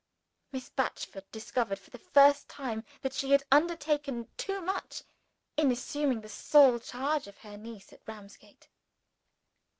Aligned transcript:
Miss 0.51 0.67
Batchford 0.71 1.25
discovered 1.31 1.77
for 1.77 1.91
the 1.91 1.99
first 1.99 2.49
time 2.49 2.83
that 3.03 3.13
she 3.13 3.33
had 3.33 3.43
undertaken 3.51 4.27
too 4.35 4.59
much 4.59 5.03
in 5.57 5.71
assuming 5.71 6.21
the 6.21 6.27
sole 6.27 6.79
charge 6.79 7.27
of 7.27 7.37
her 7.37 7.55
niece 7.55 7.93
at 7.93 8.01
Ramsgate. 8.07 8.67